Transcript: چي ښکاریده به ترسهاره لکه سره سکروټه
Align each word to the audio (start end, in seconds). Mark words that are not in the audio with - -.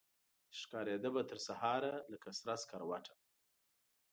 چي 0.53 0.57
ښکاریده 0.63 1.09
به 1.15 1.21
ترسهاره 1.31 1.93
لکه 2.11 2.29
سره 2.39 2.53
سکروټه 2.61 3.13